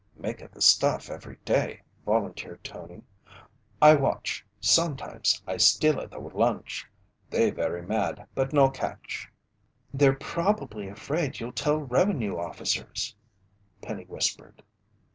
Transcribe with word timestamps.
"Make 0.15 0.41
a 0.41 0.47
the 0.47 0.63
stuff 0.63 1.11
every 1.11 1.35
day," 1.45 1.83
volunteered 2.07 2.63
Tony. 2.63 3.03
"I 3.79 3.93
watch 3.93 4.43
sometimes 4.59 5.43
I 5.45 5.57
steal 5.57 5.99
a 5.99 6.07
the 6.07 6.17
lunch. 6.17 6.87
They 7.29 7.51
very 7.51 7.83
mad 7.85 8.25
but 8.33 8.51
no 8.51 8.71
catch." 8.71 9.29
"They're 9.93 10.15
probably 10.15 10.87
afraid 10.87 11.39
you'll 11.39 11.51
tell 11.51 11.77
revenue 11.77 12.35
officers," 12.39 13.15
Penny 13.83 14.05
whispered. 14.05 14.63